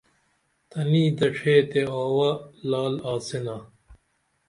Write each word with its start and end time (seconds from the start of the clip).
تنی 0.69 1.03
دڇھے 1.17 1.55
تے 1.69 1.81
آووہ 1.97 2.31
لعل 2.69 2.95
آڅینا 3.13 3.57